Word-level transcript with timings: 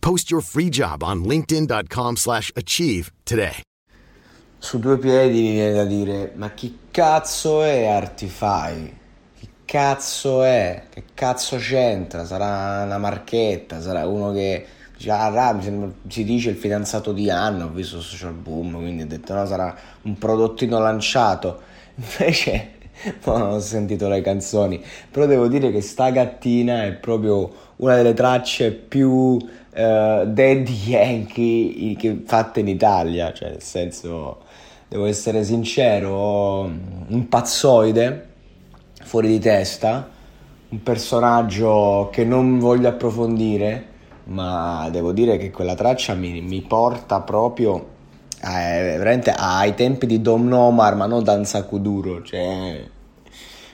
Post 0.00 0.30
your 0.30 0.42
free 0.42 0.68
job 0.68 1.02
on 1.02 1.24
linkedin.com/achieve 1.24 2.16
slash 2.16 2.50
achieve 2.56 3.10
today. 3.24 3.62
Su 4.58 4.78
due 4.78 4.98
piedi 4.98 5.40
mi 5.40 5.52
viene 5.52 5.72
da 5.72 5.84
dire, 5.84 6.32
ma 6.34 6.50
chi 6.50 6.80
cazzo 6.90 7.62
è 7.62 7.86
Artify? 7.86 8.94
Chi 9.38 9.48
cazzo 9.64 10.42
è? 10.42 10.84
Che 10.90 11.04
cazzo 11.14 11.56
c'entra? 11.56 12.26
Sarà 12.26 12.84
una 12.84 12.98
marchetta, 12.98 13.80
sarà 13.80 14.06
uno 14.06 14.32
che 14.32 14.66
già 14.98 15.32
ah, 15.32 15.58
si 16.08 16.24
dice 16.24 16.50
il 16.50 16.56
fidanzato 16.56 17.12
di 17.12 17.30
Anna, 17.30 17.64
ho 17.64 17.70
visto 17.70 18.02
Social 18.02 18.34
Boom, 18.34 18.74
quindi 18.74 19.02
ho 19.02 19.06
detto 19.06 19.32
no, 19.32 19.46
sarà 19.46 19.74
un 20.02 20.18
prodottino 20.18 20.78
lanciato. 20.78 21.62
Invece 21.96 22.79
no, 23.24 23.38
non 23.38 23.50
ho 23.52 23.60
sentito 23.60 24.08
le 24.08 24.20
canzoni, 24.20 24.82
però 25.10 25.26
devo 25.26 25.48
dire 25.48 25.70
che 25.70 25.80
sta 25.80 26.10
gattina 26.10 26.84
è 26.84 26.92
proprio 26.92 27.50
una 27.76 27.96
delle 27.96 28.14
tracce 28.14 28.72
più 28.72 29.38
eh, 29.72 30.24
Daddy 30.26 30.72
Yankee 30.86 32.22
fatte 32.24 32.60
in 32.60 32.68
Italia, 32.68 33.32
cioè 33.32 33.50
nel 33.50 33.62
senso, 33.62 34.40
devo 34.88 35.06
essere 35.06 35.44
sincero, 35.44 36.62
un 36.62 37.26
pazzoide 37.28 38.28
fuori 39.02 39.28
di 39.28 39.38
testa, 39.38 40.08
un 40.68 40.82
personaggio 40.82 42.10
che 42.12 42.24
non 42.24 42.58
voglio 42.58 42.88
approfondire, 42.88 43.86
ma 44.24 44.88
devo 44.90 45.12
dire 45.12 45.38
che 45.38 45.50
quella 45.50 45.74
traccia 45.74 46.14
mi, 46.14 46.40
mi 46.42 46.60
porta 46.60 47.20
proprio 47.20 47.98
eh, 48.42 48.96
veramente 48.96 49.30
ai 49.30 49.74
tempi 49.74 50.06
di 50.06 50.22
Dom 50.22 50.46
Nomar, 50.48 50.94
ma 50.94 51.06
non 51.06 51.22
Danza 51.22 51.62
Kuduro, 51.64 52.22
cioè 52.22 52.82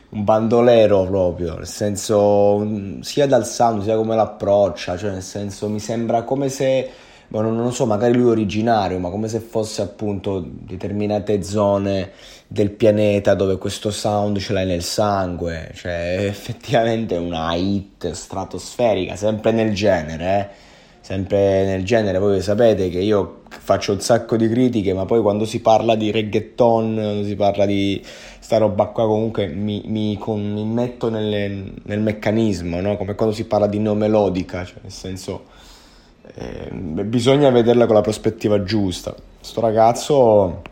un 0.09 0.25
bandolero 0.25 1.05
proprio, 1.05 1.56
nel 1.56 1.67
senso 1.67 2.67
sia 3.00 3.27
dal 3.27 3.47
sound 3.47 3.83
sia 3.83 3.97
come 3.97 4.17
l'approccia, 4.17 4.97
cioè 4.97 5.11
nel 5.11 5.22
senso 5.22 5.69
mi 5.69 5.81
sembra 5.81 6.22
come 6.22 6.48
se, 6.48 6.89
boh, 7.28 7.41
non, 7.42 7.56
non 7.56 7.72
so, 7.72 7.87
magari 7.87 8.14
lui 8.14 8.28
è 8.28 8.31
originario, 8.31 8.98
ma 8.98 9.11
come 9.11 9.28
se 9.28 9.41
fosse 9.41 9.83
appunto 9.83 10.44
determinate 10.47 11.42
zone 11.42 12.11
del 12.47 12.70
pianeta 12.70 13.34
dove 13.34 13.59
questo 13.59 13.91
sound 13.91 14.39
ce 14.39 14.53
l'hai 14.53 14.67
nel 14.67 14.83
sangue, 14.83 15.70
cioè 15.75 16.17
è 16.19 16.25
effettivamente 16.25 17.17
una 17.17 17.55
hit 17.55 18.11
stratosferica, 18.11 19.16
sempre 19.16 19.53
nel 19.53 19.75
genere, 19.75 20.38
eh. 20.38 20.65
Sempre 21.06 21.65
nel 21.65 21.84
genere, 21.84 22.19
voi 22.19 22.43
sapete 22.43 22.89
che 22.89 22.99
io 22.99 23.43
faccio 23.49 23.93
un 23.93 24.00
sacco 24.00 24.37
di 24.37 24.49
critiche, 24.49 24.93
ma 24.93 25.05
poi 25.05 25.22
quando 25.22 25.44
si 25.44 25.61
parla 25.61 25.94
di 25.94 26.11
reggaeton, 26.11 26.94
quando 26.97 27.22
si 27.22 27.37
parla 27.37 27.65
di 27.65 28.05
sta 28.41 28.56
roba 28.56 28.87
qua, 28.87 29.06
comunque 29.06 29.47
mi, 29.47 29.84
mi, 29.87 30.19
con- 30.19 30.53
mi 30.53 30.65
metto 30.65 31.09
nelle- 31.09 31.75
nel 31.81 32.00
meccanismo, 32.00 32.81
no? 32.81 32.97
Come 32.97 33.15
quando 33.15 33.33
si 33.33 33.44
parla 33.44 33.69
di 33.69 33.78
neomelodica, 33.78 34.65
cioè 34.65 34.78
nel 34.83 34.91
senso 34.91 35.44
eh, 36.34 36.71
bisogna 36.72 37.50
vederla 37.50 37.87
con 37.87 37.94
la 37.94 38.00
prospettiva 38.00 38.65
giusta. 38.65 39.15
Sto 39.38 39.61
ragazzo 39.61 40.62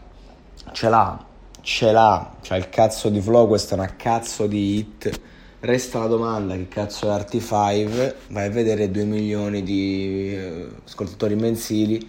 ce 0.73 0.89
l'ha, 0.89 1.25
ce 1.61 1.93
l'ha, 1.93 2.33
c'ha 2.43 2.57
il 2.57 2.69
cazzo 2.71 3.09
di 3.09 3.21
flow, 3.21 3.47
questa 3.47 3.77
è 3.77 3.79
una 3.79 3.95
cazzo 3.95 4.49
di 4.49 4.79
hit. 4.79 5.21
Resta 5.65 5.99
la 5.99 6.09
domanda, 6.09 6.55
che 6.57 6.69
cazzo 6.69 7.11
è 7.11 7.19
Arti5? 7.19 8.15
Vai 8.29 8.49
a 8.49 8.51
vedere 8.51 8.91
2 8.91 9.05
milioni 9.05 9.63
di 9.63 10.35
eh, 10.37 10.69
ascoltatori 10.85 11.37
mensili. 11.37 12.07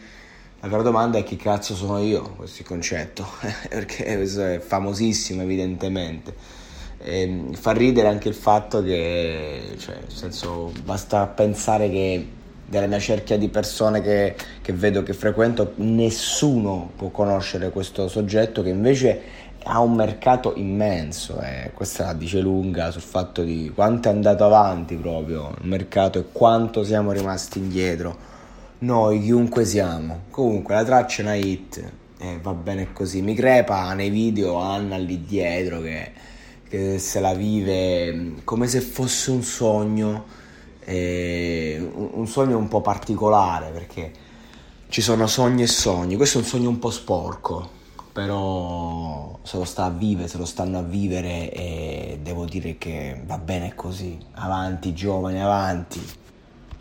La 0.59 0.67
vera 0.67 0.81
domanda 0.81 1.19
è 1.19 1.23
chi 1.23 1.37
cazzo 1.37 1.73
sono 1.73 1.99
io, 1.99 2.33
questo 2.35 2.63
concetto, 2.65 3.25
perché 3.69 4.17
questo 4.17 4.43
è 4.43 4.59
famosissimo 4.59 5.41
evidentemente. 5.41 6.35
E 6.97 7.45
fa 7.53 7.71
ridere 7.71 8.09
anche 8.09 8.27
il 8.27 8.33
fatto 8.33 8.83
che, 8.83 9.75
cioè, 9.77 9.99
nel 10.01 10.11
senso, 10.11 10.73
basta 10.83 11.25
pensare 11.25 11.89
che 11.89 12.27
della 12.67 12.87
mia 12.87 12.99
cerchia 12.99 13.37
di 13.37 13.47
persone 13.47 14.01
che, 14.01 14.35
che 14.61 14.73
vedo, 14.73 15.01
che 15.01 15.13
frequento, 15.13 15.71
nessuno 15.77 16.91
può 16.93 17.07
conoscere 17.07 17.69
questo 17.69 18.09
soggetto 18.09 18.61
che 18.61 18.69
invece 18.69 19.21
ha 19.67 19.79
un 19.79 19.95
mercato 19.95 20.53
immenso 20.55 21.41
e 21.41 21.71
questa 21.73 22.05
la 22.05 22.13
dice 22.13 22.39
lunga 22.39 22.91
sul 22.91 23.01
fatto 23.01 23.41
di 23.41 23.71
quanto 23.73 24.09
è 24.09 24.11
andato 24.11 24.45
avanti 24.45 24.95
proprio 24.95 25.55
il 25.59 25.67
mercato 25.67 26.19
e 26.19 26.25
quanto 26.31 26.83
siamo 26.83 27.11
rimasti 27.11 27.57
indietro. 27.57 28.33
Noi 28.79 29.21
chiunque 29.21 29.65
siamo. 29.65 30.25
Comunque 30.29 30.75
la 30.75 30.83
traccia 30.83 31.21
è 31.21 31.25
una 31.25 31.33
hit 31.33 31.91
e 32.19 32.39
va 32.41 32.53
bene 32.53 32.93
così. 32.93 33.23
Mi 33.23 33.33
crepa 33.33 33.91
nei 33.93 34.11
video 34.11 34.57
Anna 34.57 34.97
lì 34.97 35.25
dietro 35.25 35.81
che, 35.81 36.11
che 36.69 36.99
se 36.99 37.19
la 37.19 37.33
vive 37.33 38.13
mh, 38.13 38.43
come 38.43 38.67
se 38.67 38.81
fosse 38.81 39.31
un 39.31 39.41
sogno 39.41 40.25
eh, 40.87 41.89
un 41.95 42.27
sogno 42.27 42.57
un 42.57 42.67
po' 42.67 42.81
particolare 42.81 43.71
perché 43.71 44.11
ci 44.89 45.01
sono 45.01 45.25
sogni 45.25 45.63
e 45.63 45.67
sogni. 45.67 46.15
Questo 46.17 46.37
è 46.37 46.41
un 46.41 46.47
sogno 46.47 46.69
un 46.69 46.77
po' 46.77 46.91
sporco 46.91 47.83
però 48.15 49.37
se 49.43 49.57
lo 49.57 49.65
sta 49.65 49.83
a 49.83 49.89
vivere, 49.89 50.29
se 50.29 50.37
lo 50.37 50.45
stanno 50.45 50.77
a 50.77 50.81
vivere 50.81 51.51
e 51.51 52.19
devo 52.21 52.45
dire 52.45 52.77
che 52.77 53.21
va 53.25 53.37
bene 53.37 53.75
così. 53.75 54.17
Avanti 54.35 54.93
giovani, 54.93 55.41
avanti. 55.41 55.99